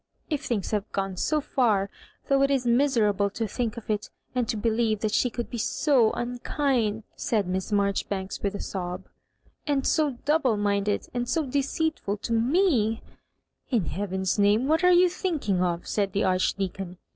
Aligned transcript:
If 0.31 0.43
things 0.43 0.71
have 0.71 0.91
gone 0.91 1.15
so 1.15 1.39
far, 1.41 1.91
though 2.27 2.41
it 2.41 2.49
is 2.49 2.65
miserable 2.65 3.29
to 3.29 3.47
think 3.47 3.77
of 3.77 3.87
it, 3.87 4.09
and 4.33 4.47
to 4.49 4.57
believe 4.57 5.01
that 5.01 5.11
she 5.13 5.29
could 5.29 5.47
be 5.51 5.59
so 5.59 6.09
unkind," 6.13 7.03
said 7.15 7.45
Miss 7.47 7.71
Marjoribanks, 7.71 8.41
with 8.41 8.55
a 8.55 8.59
sob, 8.59 9.05
"and 9.67 9.85
so 9.85 10.17
double 10.25 10.57
minded, 10.57 11.05
and 11.13 11.29
so 11.29 11.45
deceitful 11.45 12.17
to 12.17 12.33
me" 12.33 13.03
'•In 13.71 13.85
heaven's 13.89 14.39
name 14.39 14.67
what 14.67 14.83
are 14.83 14.89
yoa 14.89 15.11
thinking 15.11 15.61
of 15.61 15.81
?^ 15.61 15.81
said 15.87 16.13
the 16.13 16.23
Archdeacon. 16.23 16.97